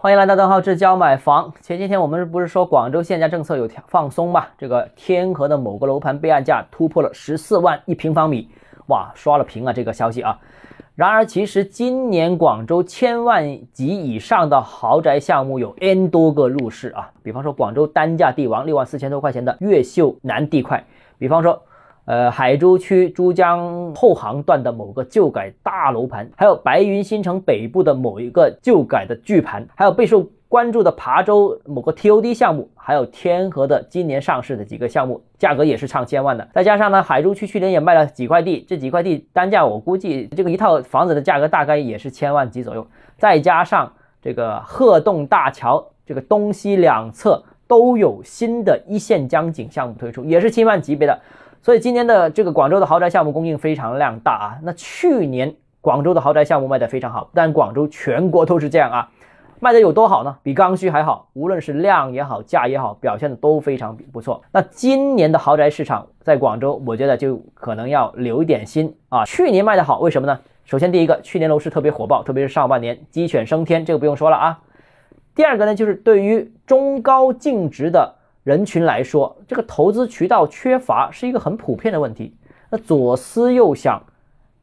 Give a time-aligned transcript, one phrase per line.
[0.00, 1.52] 欢迎来到邓浩志教买房。
[1.60, 4.46] 前几天我们不是说广州限价政策有放松嘛？
[4.56, 8.48] 这个天河的某个楼盘备案价突破了十四万一平方米，
[8.86, 9.72] 哇，刷了屏啊！
[9.72, 10.38] 这个消息啊。
[10.94, 17.10] 然而，其实今年广州千万级以上的豪宅项目有 N 多个入市啊。
[17.24, 20.84] 比方说，广州单价帝王六万四千多块钱的越秀南地块，
[21.18, 21.60] 比方说。
[22.08, 36.48] 呃，海珠区珠江后航段的某个旧改大楼盘，还有白云新城北部的某一个旧改的巨盘，还有备受关注的琶洲某个 TOD 项目，还有天河的今年上市的几个项目，价格也是上千万的。
[36.50, 42.86] 再加上呢，海珠区去年也卖了几块地，这几块地单价我估计这个一套房子的价格大概也是千万级左右。
[43.18, 51.20] 再加上这个鹤洞大桥这个东西两侧都有新的一线江景项目推出，也是千万级别的。
[51.68, 54.58] 所以今年的这个广州的豪宅项目供应非常量大啊。
[54.62, 59.10] 那去年广州的豪宅项目卖得非常好，但广州全国都是这样啊，
[59.60, 60.38] 卖的有多好呢？
[60.42, 64.42] 比刚需还好，无论是量也好，价也好，表现的都非常不错。
[64.50, 69.26] 那今年的豪宅市场在广州，我觉得就可能要留一点心啊。
[69.26, 70.40] 去年卖的好，为什么呢？
[70.64, 74.58] 首先第一个，去年楼市特别火爆，特别是上半年鸡犬升天，这个不用说了啊。
[75.34, 78.14] 第二个呢，就是对于中高净值的。
[78.48, 82.34] 人群来说，这个投资渠道缺乏是一个很普遍的问题。
[82.70, 84.02] 那左思右想，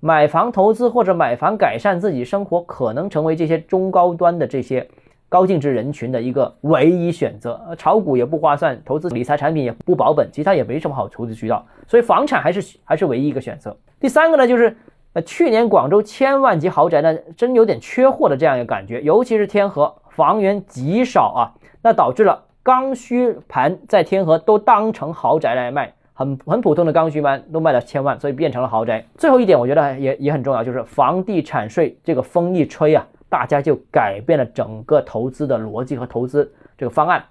[0.00, 4.86] 买房投资或者买房改善自己生活，可能成为这些中高端的这些
[5.30, 7.58] 高净值人群的一个唯一选择。
[7.78, 13.74] 炒股也不划算，投资理财产品也不保本，其他也没什么好投资渠道，所以房产还是还是唯一一个选择。
[13.98, 14.76] 第三个呢，就是
[15.14, 21.40] 呃，去年广州千万级豪宅呢，真有点缺货的这样一个感觉，尤其是天河房源极少啊，
[21.80, 22.42] 那导致了。
[22.62, 29.04] 刚需盘在天河都当成豪宅来卖，很很普通的刚需盘都卖了千万，所以变成了豪宅。
[29.16, 37.24] 最后一点，我觉得也也很重要，就是房地产税这个风一吹啊，大家就改变了整个投资的逻辑和投资这个方案。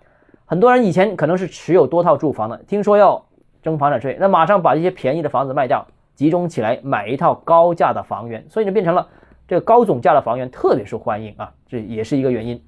[0.46, 3.24] 很多人以前可能是持有多套住房的，听说要
[3.62, 5.86] 征房产税，那马上把这些便宜的房子卖掉，
[6.16, 9.08] 集中起来买一套高价的房源，所以就变成了
[9.48, 12.60] 这个高总价的房源特别受欢迎啊，这也是一个原因。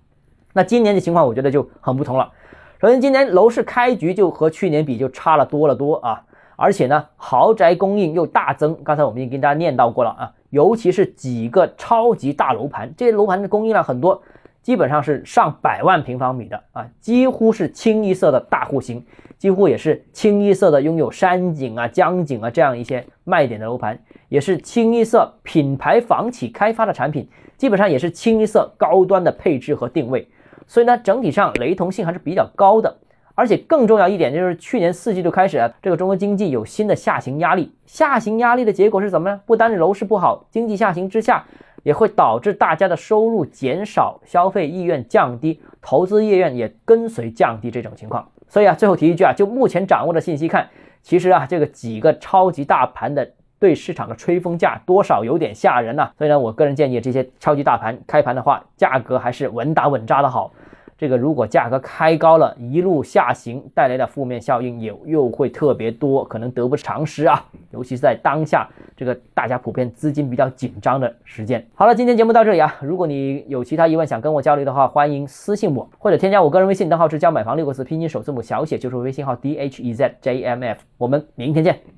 [0.54, 2.32] 那今年的情况，我觉得就很不同了。
[2.80, 6.24] 首先，今年楼市开局就和去年比就差了多了多啊，
[6.56, 8.76] 而且呢，豪宅供应又大增。
[8.84, 14.22] 刚才我们已经跟大家念叨过了啊，尤其是几个超级大楼盘，这些楼盘的供应量很多，
[14.64, 19.06] 基本上是上百万平方米的啊，几乎是清一色的大户型，
[19.38, 30.28] 几乎也是清一色的拥有山景啊、江景啊这样一些卖点的楼盘，也是清一色品牌房企开发的产品，基本上也是清一色高端的配置和定位。
[30.68, 32.98] 所以呢，整体上雷同性还是比较高的，
[33.36, 37.74] 而且更重要一点就是去年四季度开始啊，这个中国经济有新的下行压力。
[37.86, 39.42] 下行压力的结果是什么呢？
[39.46, 41.46] 不单是楼市不好，经济下行之下，
[41.84, 48.28] 也会导致大家的收入减少，消费意愿降低，投资意愿也跟随降低这种情况。
[48.48, 50.70] 所以啊，最后提一句啊，就目前掌握的信息看，
[51.02, 53.32] 其实啊，这个几个超级大盘的。
[53.62, 60.52] 对市场的吹风价多少有点吓人呐，所以呢，我个人建议这些超级大盘开盘的话，价格还是稳打稳扎的好。
[60.98, 67.44] 这个如果价格开高了，一路下行带来的负面效应也又会特别多，可能得不偿失啊！
[67.72, 68.68] 尤其是在当下
[68.98, 71.64] 这个大家普遍资金比较紧张的时间。
[71.76, 80.82] 好了，今天节目到这里啊，如果你有其他疑问想跟我交流的话，欢迎私信我或者添加我个人微信，账号是教买房六个字拼音首字母小写，就是微信号 d h e z j m f。
[80.98, 81.92] 我们明天见。